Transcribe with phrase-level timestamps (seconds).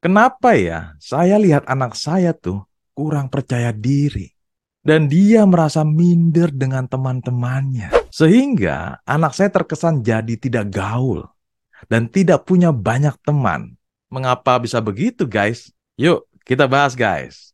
[0.00, 2.64] Kenapa ya saya lihat anak saya tuh
[2.96, 4.32] kurang percaya diri
[4.80, 7.92] dan dia merasa minder dengan teman-temannya.
[8.08, 11.28] Sehingga anak saya terkesan jadi tidak gaul
[11.92, 13.76] dan tidak punya banyak teman.
[14.08, 15.68] Mengapa bisa begitu, guys?
[16.00, 17.52] Yuk, kita bahas, guys.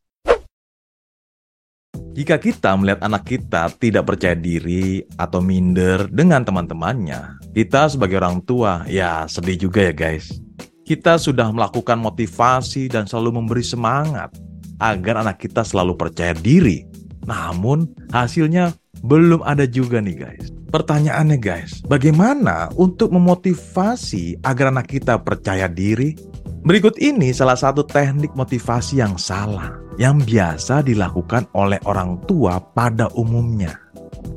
[2.15, 8.39] Jika kita melihat anak kita tidak percaya diri atau minder dengan teman-temannya, kita sebagai orang
[8.39, 10.46] tua ya sedih juga ya, guys.
[10.87, 14.31] Kita sudah melakukan motivasi dan selalu memberi semangat
[14.79, 16.87] agar anak kita selalu percaya diri.
[17.27, 18.71] Namun, hasilnya
[19.03, 20.47] belum ada juga nih guys.
[20.71, 26.15] Pertanyaannya guys, bagaimana untuk memotivasi agar anak kita percaya diri?
[26.63, 33.11] Berikut ini salah satu teknik motivasi yang salah yang biasa dilakukan oleh orang tua pada
[33.11, 33.75] umumnya,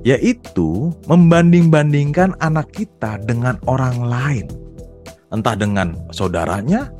[0.03, 4.51] yaitu membanding-bandingkan anak kita dengan orang lain
[5.31, 6.91] entah dengan saudaranya,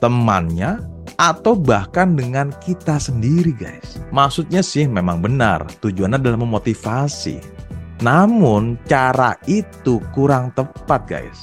[0.00, 0.80] temannya,
[1.16, 4.02] atau bahkan dengan kita sendiri guys.
[4.10, 7.38] Maksudnya sih memang benar, tujuannya adalah memotivasi.
[8.02, 11.38] Namun cara itu kurang tepat guys.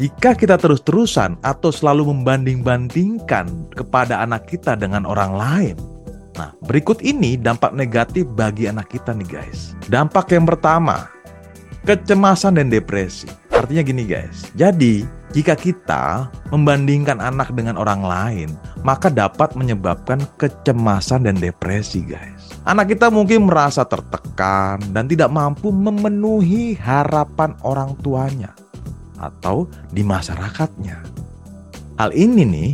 [0.00, 5.76] Jika kita terus-terusan atau selalu membanding-bandingkan kepada anak kita dengan orang lain,
[6.32, 9.76] Nah, berikut ini dampak negatif bagi anak kita nih guys.
[9.92, 11.12] Dampak yang pertama,
[11.84, 13.28] kecemasan dan depresi.
[13.62, 18.50] Artinya gini guys, jadi jika kita membandingkan anak dengan orang lain,
[18.82, 22.58] maka dapat menyebabkan kecemasan dan depresi, guys.
[22.66, 28.50] Anak kita mungkin merasa tertekan dan tidak mampu memenuhi harapan orang tuanya
[29.22, 30.98] atau di masyarakatnya.
[32.02, 32.70] Hal ini nih,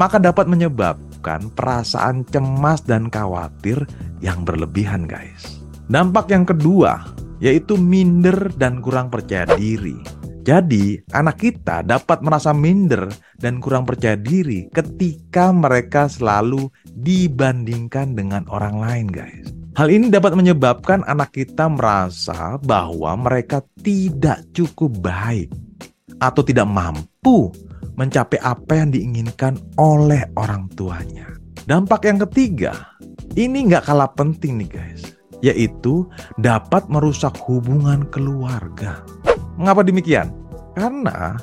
[0.00, 3.84] maka dapat menyebabkan perasaan cemas dan khawatir
[4.24, 5.60] yang berlebihan, guys.
[5.92, 10.19] Dampak yang kedua yaitu minder dan kurang percaya diri.
[10.40, 18.48] Jadi, anak kita dapat merasa minder dan kurang percaya diri ketika mereka selalu dibandingkan dengan
[18.48, 19.52] orang lain, guys.
[19.78, 25.48] Hal ini dapat menyebabkan anak kita merasa bahwa mereka tidak cukup baik
[26.18, 27.54] atau tidak mampu
[27.94, 31.28] mencapai apa yang diinginkan oleh orang tuanya.
[31.68, 32.72] Dampak yang ketiga,
[33.36, 35.02] ini nggak kalah penting nih guys,
[35.44, 36.08] yaitu
[36.40, 39.04] dapat merusak hubungan keluarga.
[39.60, 40.39] Mengapa demikian?
[40.74, 41.34] Karena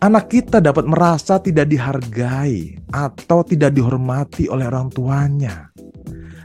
[0.00, 5.68] anak kita dapat merasa tidak dihargai atau tidak dihormati oleh orang tuanya.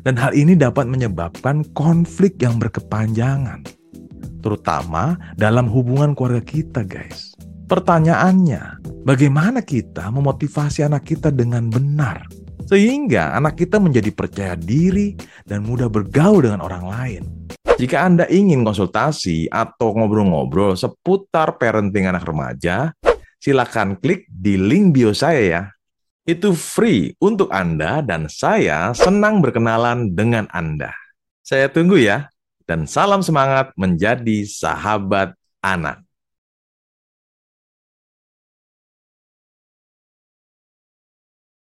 [0.03, 3.67] Dan hal ini dapat menyebabkan konflik yang berkepanjangan.
[4.39, 7.35] Terutama dalam hubungan keluarga kita guys.
[7.67, 12.25] Pertanyaannya, bagaimana kita memotivasi anak kita dengan benar?
[12.65, 15.13] Sehingga anak kita menjadi percaya diri
[15.45, 17.23] dan mudah bergaul dengan orang lain.
[17.79, 22.91] Jika Anda ingin konsultasi atau ngobrol-ngobrol seputar parenting anak remaja,
[23.39, 25.61] silakan klik di link bio saya ya.
[26.27, 30.91] Itu free untuk Anda dan saya senang berkenalan dengan Anda.
[31.39, 32.27] Saya tunggu ya,
[32.67, 35.31] dan salam semangat menjadi sahabat
[35.63, 36.03] anak.